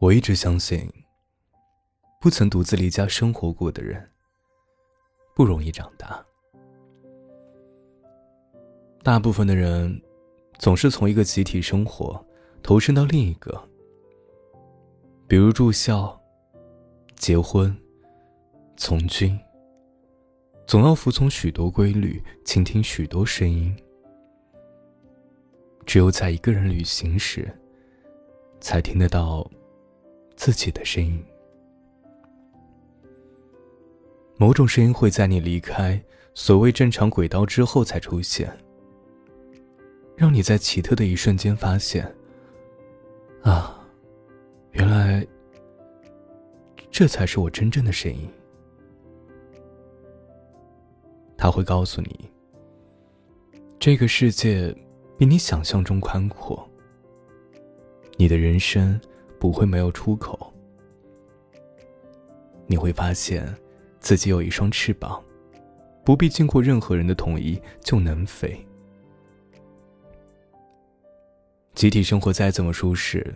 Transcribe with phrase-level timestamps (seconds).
[0.00, 0.88] 我一直相信，
[2.20, 4.10] 不曾独自离家生活过的人，
[5.34, 6.24] 不容易长大。
[9.02, 10.00] 大部分的人，
[10.56, 12.24] 总是从一个集体生活
[12.62, 13.60] 投身到另一个，
[15.26, 16.16] 比如住校、
[17.16, 17.76] 结婚、
[18.76, 19.36] 从军，
[20.64, 23.76] 总要服从许多规律，倾听许多声音。
[25.84, 27.52] 只有在一个人旅行时，
[28.60, 29.50] 才听得到
[30.38, 31.20] 自己的声音。
[34.36, 36.00] 某种声音会在你离开
[36.32, 38.48] 所谓正常轨道之后才出现，
[40.16, 42.14] 让你在奇特的一瞬间发现：
[43.42, 43.84] 啊，
[44.70, 45.26] 原来
[46.88, 48.30] 这才是我真正的声音。
[51.36, 52.30] 他会告诉你，
[53.80, 54.72] 这个世界。
[55.18, 56.64] 比你想象中宽阔。
[58.16, 59.00] 你的人生
[59.38, 60.52] 不会没有出口。
[62.66, 63.54] 你会发现，
[64.00, 65.22] 自己有一双翅膀，
[66.04, 68.62] 不必经过任何人的同意就能飞。
[71.74, 73.34] 集体生活再怎么舒适，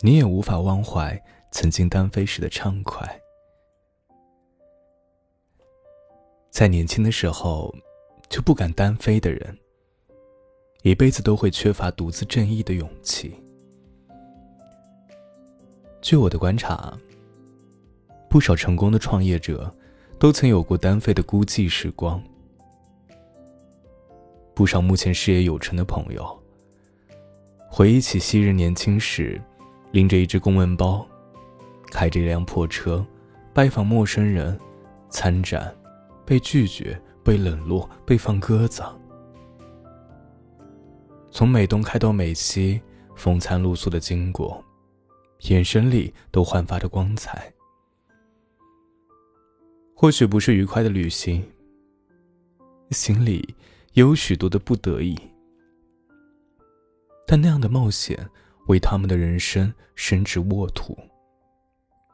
[0.00, 1.20] 你也无法忘怀
[1.50, 3.20] 曾经单飞时的畅快。
[6.50, 7.74] 在年轻的时候，
[8.30, 9.58] 就不敢单飞的人。
[10.82, 13.34] 一辈子都会缺乏独自正义的勇气。
[16.04, 16.92] 据我的观察，
[18.28, 19.74] 不少成功的创业者
[20.18, 22.22] 都曾有过单飞的孤寂时光。
[24.54, 26.38] 不少目前事业有成的朋友，
[27.70, 29.40] 回忆起昔日年轻时，
[29.92, 31.06] 拎着一只公文包，
[31.90, 33.02] 开着一辆破车，
[33.54, 34.60] 拜访陌生人，
[35.08, 35.74] 参展，
[36.26, 38.82] 被拒绝，被冷落，被放鸽子。
[41.30, 42.82] 从美东开到美西，
[43.16, 44.62] 风餐露宿的经过，
[45.48, 47.52] 眼神里都焕发着光彩。
[49.94, 51.42] 或许不是愉快的旅行，
[52.90, 53.54] 心里
[53.92, 55.18] 也有许多的不得已，
[57.26, 58.28] 但那样的冒险
[58.66, 60.96] 为他们的人生伸直沃土，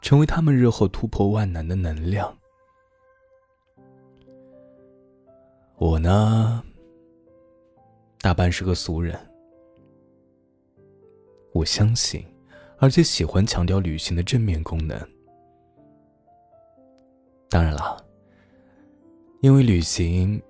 [0.00, 2.36] 成为他们日后突破万难的能量。
[5.78, 6.62] 我呢？
[8.20, 9.18] 大半是个俗人，
[11.54, 12.22] 我相信，
[12.80, 14.98] 而且喜欢强调旅行的正面功能。
[17.48, 18.02] 当然了，
[19.42, 20.40] 因为旅行，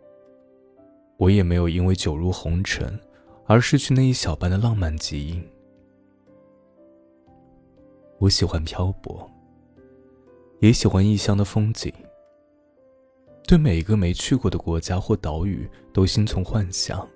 [1.17, 2.99] 我也没有因为酒入红尘
[3.47, 5.45] 而失去那一小半的浪漫基因。
[8.19, 9.29] 我喜欢漂泊，
[10.61, 11.93] 也喜欢异乡的风景，
[13.43, 17.09] 对每一个没去过的国家或岛屿都心存幻想。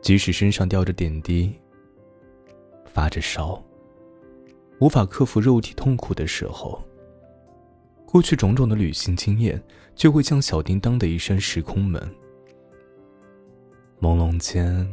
[0.00, 1.54] 即使身上吊着点滴，
[2.92, 3.62] 发着烧，
[4.80, 6.82] 无法克服肉体痛苦的时候，
[8.04, 9.62] 过去种种的旅行经验
[9.94, 12.02] 就会将小叮当的一扇时空门。
[14.00, 14.88] 朦胧间，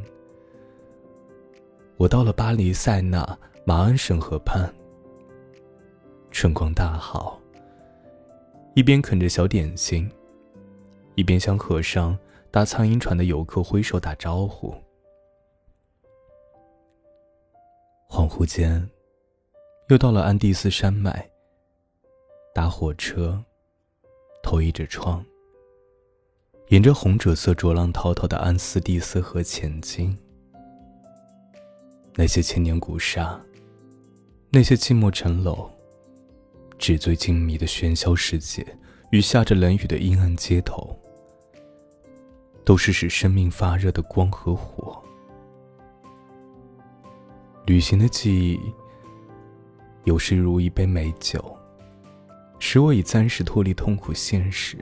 [1.98, 4.72] 我到了巴黎塞纳马鞍省河畔，
[6.30, 7.42] 春光大好，
[8.76, 10.08] 一边啃着小点心，
[11.16, 12.16] 一边向河上
[12.52, 14.76] 搭苍蝇船的游客挥手打招呼。
[18.10, 18.90] 恍惚间，
[19.90, 21.30] 又到了安第斯山脉。
[22.54, 23.44] 搭火车，
[24.42, 25.24] 投倚着窗，
[26.70, 30.18] 沿着红赭色浊浪滔滔的安斯蒂斯河前进。
[32.16, 33.40] 那些千年古刹，
[34.50, 35.70] 那些寂寞城楼，
[36.80, 38.66] 纸醉金迷的喧嚣世界
[39.12, 40.98] 与下着冷雨的阴暗街头，
[42.66, 45.04] 都是使生命发热的光和火。
[47.68, 48.74] 旅行的记忆，
[50.06, 51.44] 有时如一杯美酒，
[52.60, 54.78] 使我已暂时脱离痛苦现实。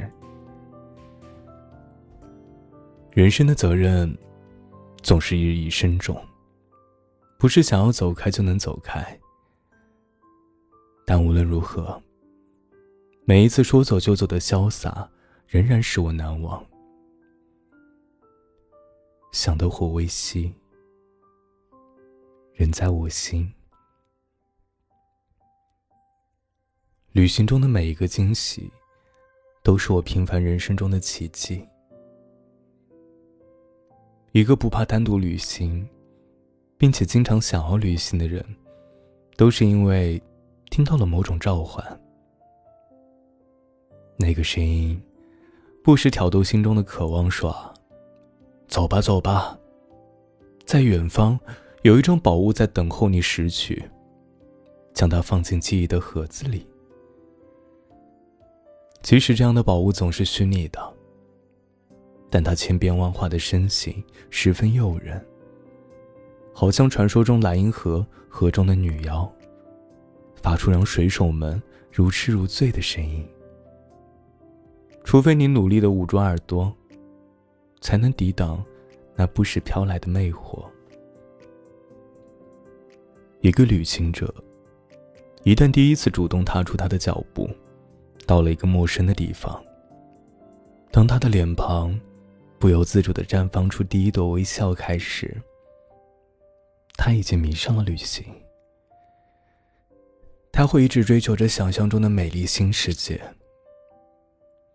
[3.11, 4.15] 人生的责任，
[5.01, 6.15] 总是一日一深重，
[7.39, 9.19] 不是想要走开就能走开。
[11.07, 11.99] 但无论如何，
[13.25, 15.09] 每一次说走就走的潇洒，
[15.47, 16.63] 仍然使我难忘。
[19.31, 20.53] 想得火未熄。
[22.55, 23.51] 人在我心。
[27.11, 28.71] 旅行中的每一个惊喜，
[29.61, 31.67] 都是我平凡人生中的奇迹。
[34.31, 35.85] 一个不怕单独旅行，
[36.77, 38.41] 并且经常想要旅行的人，
[39.35, 40.21] 都是因为
[40.71, 41.85] 听到了某种召唤。
[44.15, 44.97] 那个声音，
[45.83, 47.53] 不时挑逗心中的渴望，说
[48.65, 49.59] ：“走吧，走吧，
[50.65, 51.37] 在远方。”
[51.85, 53.87] 有一种宝物在等候你拾取，
[54.91, 56.65] 将它放进记忆的盒子里。
[59.03, 60.93] 即使这样的宝物总是虚拟的，
[62.31, 65.23] 但它千变万化的身形十分诱人，
[66.55, 69.31] 好像传说中莱茵河河中的女妖，
[70.41, 71.61] 发出让水手们
[71.91, 73.23] 如痴如醉的声音。
[75.03, 76.75] 除非你努力的捂住耳朵，
[77.79, 78.65] 才能抵挡
[79.15, 80.65] 那不时飘来的魅惑。
[83.45, 84.33] 一个旅行者，
[85.43, 87.47] 一旦第一次主动踏出他的脚步，
[88.25, 89.63] 到了一个陌生的地方，
[90.89, 91.95] 当他的脸庞
[92.57, 95.39] 不由自主的绽放出第一朵微笑开始，
[96.97, 98.25] 他已经迷上了旅行。
[100.51, 103.21] 他会一直追求着想象中的美丽新世界。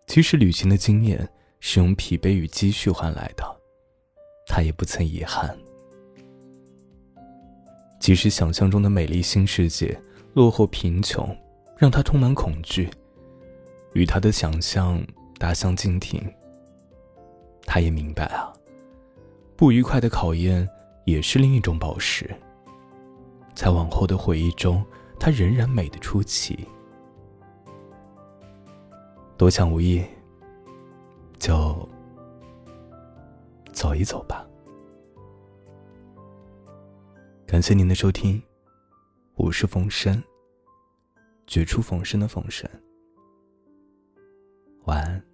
[0.07, 1.29] 即使旅行的经验
[1.59, 3.43] 是用疲惫与积蓄换来的，
[4.47, 5.59] 他也不曾遗憾。
[8.01, 9.95] 即使想象中的美丽新世界
[10.33, 11.37] 落后贫穷，
[11.77, 12.89] 让他充满恐惧，
[13.93, 14.99] 与他的想象
[15.37, 16.19] 大相径庭。
[17.63, 18.51] 他也明白啊，
[19.55, 20.67] 不愉快的考验
[21.05, 22.27] 也是另一种宝石。
[23.53, 24.83] 在往后的回忆中，
[25.19, 26.67] 他仍然美得出奇。
[29.37, 30.03] 多想无益，
[31.37, 31.87] 就
[33.71, 34.43] 走一走吧。
[37.51, 38.41] 感谢您的收听，
[39.35, 40.23] 我是冯生，
[41.45, 42.65] 绝处逢生的冯生。
[44.85, 45.30] 晚安。